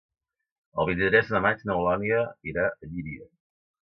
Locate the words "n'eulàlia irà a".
1.69-2.91